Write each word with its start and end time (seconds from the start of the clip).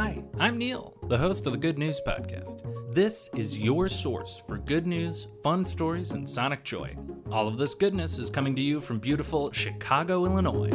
Hi, 0.00 0.22
I'm 0.38 0.58
Neil, 0.58 0.94
the 1.08 1.18
host 1.18 1.44
of 1.48 1.52
the 1.52 1.58
Good 1.58 1.76
News 1.76 2.00
Podcast. 2.06 2.62
This 2.94 3.28
is 3.34 3.58
your 3.58 3.88
source 3.88 4.40
for 4.46 4.56
good 4.56 4.86
news, 4.86 5.26
fun 5.42 5.64
stories, 5.64 6.12
and 6.12 6.28
sonic 6.28 6.62
joy. 6.62 6.96
All 7.32 7.48
of 7.48 7.56
this 7.56 7.74
goodness 7.74 8.20
is 8.20 8.30
coming 8.30 8.54
to 8.54 8.62
you 8.62 8.80
from 8.80 9.00
beautiful 9.00 9.50
Chicago, 9.50 10.24
Illinois. 10.24 10.70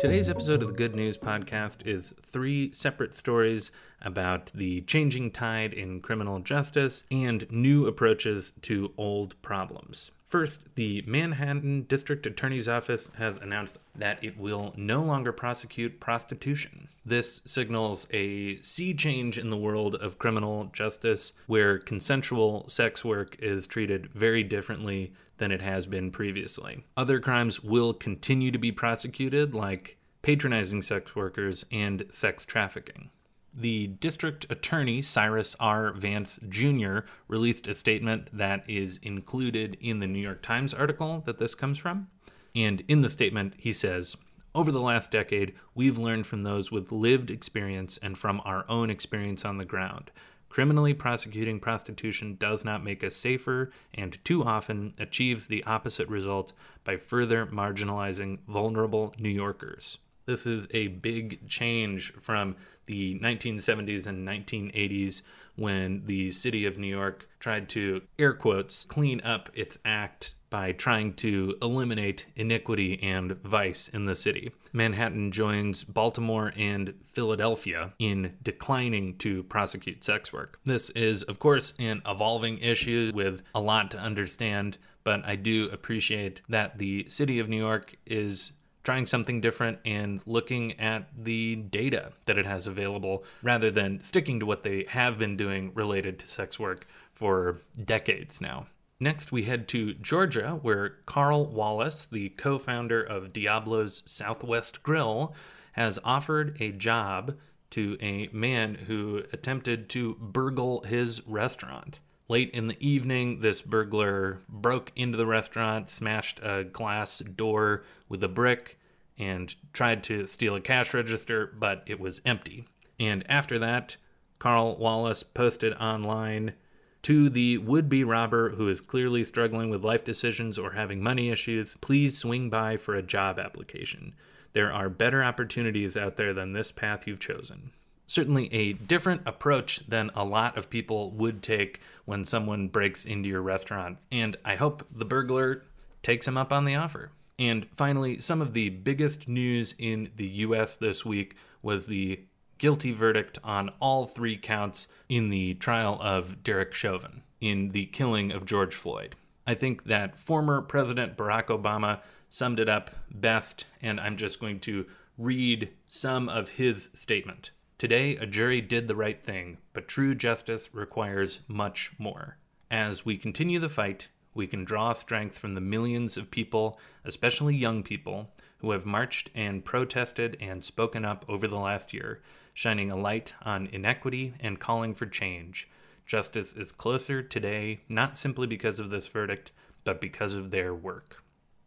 Today's 0.00 0.30
episode 0.30 0.62
of 0.62 0.68
the 0.68 0.74
Good 0.74 0.94
News 0.94 1.18
Podcast 1.18 1.86
is 1.86 2.14
three 2.32 2.72
separate 2.72 3.14
stories 3.14 3.70
about 4.00 4.50
the 4.54 4.80
changing 4.80 5.32
tide 5.32 5.74
in 5.74 6.00
criminal 6.00 6.38
justice 6.38 7.04
and 7.10 7.46
new 7.50 7.86
approaches 7.86 8.54
to 8.62 8.94
old 8.96 9.34
problems. 9.42 10.10
First, 10.34 10.74
the 10.74 11.04
Manhattan 11.06 11.82
District 11.82 12.26
Attorney's 12.26 12.68
Office 12.68 13.08
has 13.18 13.38
announced 13.38 13.78
that 13.94 14.18
it 14.20 14.36
will 14.36 14.74
no 14.76 15.00
longer 15.00 15.30
prosecute 15.30 16.00
prostitution. 16.00 16.88
This 17.06 17.40
signals 17.44 18.08
a 18.10 18.60
sea 18.60 18.94
change 18.94 19.38
in 19.38 19.50
the 19.50 19.56
world 19.56 19.94
of 19.94 20.18
criminal 20.18 20.70
justice 20.72 21.34
where 21.46 21.78
consensual 21.78 22.68
sex 22.68 23.04
work 23.04 23.36
is 23.38 23.68
treated 23.68 24.08
very 24.08 24.42
differently 24.42 25.12
than 25.38 25.52
it 25.52 25.62
has 25.62 25.86
been 25.86 26.10
previously. 26.10 26.82
Other 26.96 27.20
crimes 27.20 27.62
will 27.62 27.94
continue 27.94 28.50
to 28.50 28.58
be 28.58 28.72
prosecuted, 28.72 29.54
like 29.54 29.98
patronizing 30.22 30.82
sex 30.82 31.14
workers 31.14 31.64
and 31.70 32.06
sex 32.10 32.44
trafficking. 32.44 33.10
The 33.56 33.86
district 33.86 34.46
attorney, 34.50 35.00
Cyrus 35.00 35.54
R. 35.60 35.92
Vance 35.92 36.40
Jr., 36.48 37.00
released 37.28 37.68
a 37.68 37.74
statement 37.74 38.28
that 38.36 38.68
is 38.68 38.98
included 39.02 39.76
in 39.80 40.00
the 40.00 40.08
New 40.08 40.18
York 40.18 40.42
Times 40.42 40.74
article 40.74 41.22
that 41.26 41.38
this 41.38 41.54
comes 41.54 41.78
from. 41.78 42.08
And 42.56 42.82
in 42.88 43.02
the 43.02 43.08
statement, 43.08 43.54
he 43.56 43.72
says, 43.72 44.16
over 44.56 44.70
the 44.70 44.80
last 44.80 45.10
decade, 45.10 45.54
we've 45.74 45.98
learned 45.98 46.26
from 46.26 46.42
those 46.42 46.72
with 46.72 46.92
lived 46.92 47.30
experience 47.30 47.96
and 47.98 48.16
from 48.16 48.40
our 48.44 48.64
own 48.68 48.90
experience 48.90 49.44
on 49.44 49.58
the 49.58 49.64
ground. 49.64 50.10
Criminally 50.48 50.94
prosecuting 50.94 51.58
prostitution 51.58 52.36
does 52.38 52.64
not 52.64 52.84
make 52.84 53.02
us 53.02 53.16
safer 53.16 53.72
and 53.92 54.24
too 54.24 54.44
often 54.44 54.94
achieves 54.98 55.46
the 55.46 55.64
opposite 55.64 56.08
result 56.08 56.52
by 56.84 56.96
further 56.96 57.46
marginalizing 57.46 58.38
vulnerable 58.46 59.12
New 59.18 59.28
Yorkers. 59.28 59.98
This 60.26 60.46
is 60.46 60.66
a 60.70 60.88
big 60.88 61.48
change 61.48 62.12
from 62.20 62.56
the 62.86 63.18
1970s 63.20 64.06
and 64.06 64.26
1980s 64.26 65.22
when 65.56 66.02
the 66.06 66.32
city 66.32 66.66
of 66.66 66.78
New 66.78 66.88
York 66.88 67.28
tried 67.38 67.68
to, 67.70 68.02
air 68.18 68.32
quotes, 68.32 68.84
clean 68.84 69.20
up 69.22 69.50
its 69.54 69.78
act 69.84 70.34
by 70.50 70.72
trying 70.72 71.12
to 71.12 71.56
eliminate 71.62 72.26
iniquity 72.36 73.02
and 73.02 73.32
vice 73.42 73.88
in 73.88 74.04
the 74.04 74.14
city. 74.14 74.52
Manhattan 74.72 75.32
joins 75.32 75.82
Baltimore 75.82 76.52
and 76.56 76.94
Philadelphia 77.04 77.92
in 77.98 78.34
declining 78.42 79.16
to 79.18 79.42
prosecute 79.44 80.04
sex 80.04 80.32
work. 80.32 80.60
This 80.64 80.90
is, 80.90 81.24
of 81.24 81.38
course, 81.38 81.74
an 81.78 82.02
evolving 82.06 82.58
issue 82.58 83.10
with 83.14 83.42
a 83.54 83.60
lot 83.60 83.90
to 83.92 83.98
understand, 83.98 84.78
but 85.02 85.24
I 85.24 85.34
do 85.36 85.68
appreciate 85.72 86.40
that 86.48 86.78
the 86.78 87.06
city 87.08 87.40
of 87.40 87.48
New 87.48 87.58
York 87.58 87.96
is 88.06 88.52
trying 88.84 89.06
something 89.06 89.40
different 89.40 89.78
and 89.84 90.20
looking 90.26 90.78
at 90.78 91.08
the 91.18 91.56
data 91.56 92.12
that 92.26 92.38
it 92.38 92.46
has 92.46 92.66
available 92.66 93.24
rather 93.42 93.70
than 93.70 94.00
sticking 94.00 94.38
to 94.38 94.46
what 94.46 94.62
they 94.62 94.84
have 94.88 95.18
been 95.18 95.36
doing 95.36 95.72
related 95.74 96.18
to 96.18 96.26
sex 96.26 96.58
work 96.58 96.86
for 97.12 97.60
decades 97.82 98.40
now. 98.40 98.66
Next, 99.00 99.32
we 99.32 99.42
head 99.42 99.66
to 99.68 99.94
Georgia, 99.94 100.58
where 100.62 100.96
Carl 101.06 101.46
Wallace, 101.46 102.06
the 102.06 102.28
co 102.30 102.58
founder 102.58 103.02
of 103.02 103.32
Diablo's 103.32 104.02
Southwest 104.06 104.82
Grill, 104.82 105.34
has 105.72 105.98
offered 106.04 106.56
a 106.60 106.70
job 106.70 107.36
to 107.70 107.98
a 108.00 108.28
man 108.32 108.76
who 108.76 109.22
attempted 109.32 109.88
to 109.90 110.14
burgle 110.20 110.82
his 110.84 111.26
restaurant. 111.26 111.98
Late 112.26 112.50
in 112.52 112.68
the 112.68 112.86
evening, 112.86 113.40
this 113.40 113.60
burglar 113.60 114.40
broke 114.48 114.92
into 114.96 115.18
the 115.18 115.26
restaurant, 115.26 115.90
smashed 115.90 116.40
a 116.42 116.64
glass 116.64 117.18
door 117.18 117.84
with 118.08 118.24
a 118.24 118.28
brick, 118.28 118.78
and 119.18 119.54
tried 119.74 120.02
to 120.04 120.26
steal 120.26 120.56
a 120.56 120.60
cash 120.60 120.94
register, 120.94 121.52
but 121.58 121.82
it 121.86 122.00
was 122.00 122.22
empty. 122.24 122.66
And 122.98 123.30
after 123.30 123.58
that, 123.58 123.96
Carl 124.38 124.76
Wallace 124.76 125.22
posted 125.22 125.74
online 125.74 126.54
to 127.02 127.28
the 127.28 127.58
would 127.58 127.90
be 127.90 128.04
robber 128.04 128.50
who 128.50 128.68
is 128.68 128.80
clearly 128.80 129.22
struggling 129.22 129.68
with 129.68 129.84
life 129.84 130.04
decisions 130.04 130.58
or 130.58 130.72
having 130.72 131.02
money 131.02 131.28
issues, 131.28 131.76
please 131.82 132.16
swing 132.16 132.48
by 132.48 132.78
for 132.78 132.94
a 132.94 133.02
job 133.02 133.38
application. 133.38 134.14
There 134.54 134.72
are 134.72 134.88
better 134.88 135.22
opportunities 135.22 135.94
out 135.94 136.16
there 136.16 136.32
than 136.32 136.54
this 136.54 136.72
path 136.72 137.06
you've 137.06 137.20
chosen 137.20 137.72
certainly 138.06 138.52
a 138.52 138.72
different 138.74 139.22
approach 139.26 139.80
than 139.88 140.10
a 140.14 140.24
lot 140.24 140.56
of 140.56 140.70
people 140.70 141.10
would 141.12 141.42
take 141.42 141.80
when 142.04 142.24
someone 142.24 142.68
breaks 142.68 143.04
into 143.04 143.28
your 143.28 143.42
restaurant. 143.42 143.98
And 144.12 144.36
I 144.44 144.56
hope 144.56 144.86
the 144.94 145.04
burglar 145.04 145.64
takes 146.02 146.28
him 146.28 146.36
up 146.36 146.52
on 146.52 146.64
the 146.64 146.74
offer. 146.74 147.10
And 147.38 147.66
finally, 147.74 148.20
some 148.20 148.40
of 148.40 148.52
the 148.52 148.68
biggest 148.68 149.28
news 149.28 149.74
in 149.78 150.10
the 150.16 150.26
US 150.26 150.76
this 150.76 151.04
week 151.04 151.36
was 151.62 151.86
the 151.86 152.20
guilty 152.58 152.92
verdict 152.92 153.38
on 153.42 153.70
all 153.80 154.06
three 154.06 154.36
counts 154.36 154.86
in 155.08 155.30
the 155.30 155.54
trial 155.54 155.98
of 156.00 156.42
Derek 156.44 156.74
Chauvin 156.74 157.22
in 157.40 157.70
the 157.70 157.86
killing 157.86 158.30
of 158.30 158.46
George 158.46 158.74
Floyd. 158.74 159.16
I 159.46 159.54
think 159.54 159.84
that 159.84 160.16
former 160.16 160.62
President 160.62 161.16
Barack 161.16 161.46
Obama 161.46 162.00
summed 162.30 162.60
it 162.60 162.68
up 162.68 162.90
best, 163.10 163.66
and 163.82 164.00
I'm 164.00 164.16
just 164.16 164.40
going 164.40 164.60
to 164.60 164.86
read 165.18 165.70
some 165.88 166.28
of 166.28 166.48
his 166.48 166.90
statement. 166.94 167.50
Today, 167.76 168.16
a 168.16 168.26
jury 168.26 168.60
did 168.60 168.86
the 168.86 168.94
right 168.94 169.20
thing, 169.20 169.58
but 169.72 169.88
true 169.88 170.14
justice 170.14 170.72
requires 170.72 171.40
much 171.48 171.90
more. 171.98 172.38
As 172.70 173.04
we 173.04 173.16
continue 173.16 173.58
the 173.58 173.68
fight, 173.68 174.08
we 174.32 174.46
can 174.46 174.64
draw 174.64 174.92
strength 174.92 175.36
from 175.36 175.54
the 175.54 175.60
millions 175.60 176.16
of 176.16 176.30
people, 176.30 176.78
especially 177.04 177.56
young 177.56 177.82
people, 177.82 178.30
who 178.58 178.70
have 178.70 178.86
marched 178.86 179.28
and 179.34 179.64
protested 179.64 180.36
and 180.40 180.64
spoken 180.64 181.04
up 181.04 181.24
over 181.28 181.48
the 181.48 181.58
last 181.58 181.92
year, 181.92 182.22
shining 182.54 182.92
a 182.92 182.96
light 182.96 183.34
on 183.42 183.66
inequity 183.66 184.34
and 184.38 184.60
calling 184.60 184.94
for 184.94 185.06
change. 185.06 185.68
Justice 186.06 186.52
is 186.52 186.70
closer 186.70 187.22
today, 187.22 187.80
not 187.88 188.16
simply 188.16 188.46
because 188.46 188.78
of 188.78 188.90
this 188.90 189.08
verdict, 189.08 189.50
but 189.82 190.00
because 190.00 190.34
of 190.34 190.52
their 190.52 190.72
work. 190.72 191.22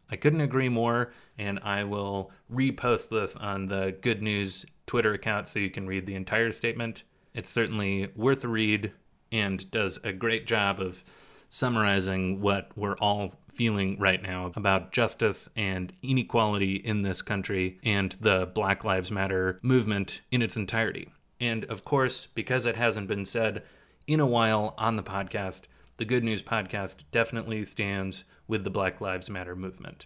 I 0.09 0.16
couldn't 0.16 0.41
agree 0.41 0.69
more, 0.69 1.12
and 1.38 1.59
I 1.63 1.84
will 1.84 2.31
repost 2.51 3.09
this 3.09 3.35
on 3.35 3.68
the 3.68 3.95
Good 4.01 4.22
News 4.22 4.66
Twitter 4.88 5.14
account 5.14 5.50
so 5.50 5.59
you 5.59 5.70
can 5.70 5.86
read 5.86 6.06
the 6.08 6.16
entire 6.16 6.52
statement. 6.52 7.03
It's 7.34 7.52
certainly 7.52 8.09
worth 8.16 8.44
a 8.44 8.48
read 8.48 8.94
and 9.31 9.70
does 9.70 10.00
a 10.03 10.14
great 10.14 10.48
job 10.48 10.80
of 10.80 11.03
summarizing 11.50 12.42
what 12.42 12.72
we're 12.75 12.98
all 12.98 13.36
feeling 13.53 13.98
right 14.00 14.22
now 14.22 14.52
about 14.56 14.92
justice 14.92 15.50
and 15.56 15.92
inequality 16.02 16.75
in 16.75 17.02
this 17.02 17.22
country 17.22 17.80
and 17.84 18.16
the 18.20 18.50
Black 18.53 18.84
Lives 18.84 19.12
Matter 19.12 19.59
movement 19.62 20.22
in 20.31 20.42
its 20.42 20.58
entirety. 20.58 21.12
And 21.40 21.66
of 21.66 21.84
course, 21.84 22.28
because 22.34 22.66
it 22.66 22.75
hasn't 22.75 23.08
been 23.08 23.25
said 23.25 23.64
in 24.08 24.19
a 24.19 24.25
while 24.25 24.74
on 24.78 24.96
the 24.96 25.04
podcast, 25.04 25.64
the 25.98 26.06
Good 26.06 26.24
News 26.24 26.44
Podcast 26.44 26.98
definitely 27.12 27.66
stands 27.66 28.24
with 28.48 28.64
the 28.64 28.69
Black 28.69 29.02
Lives 29.02 29.30
Matter 29.30 29.56
movement. 29.56 30.06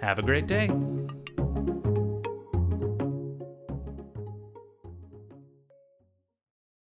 Have 0.00 0.18
a 0.18 0.22
great 0.22 0.46
day. 0.46 0.89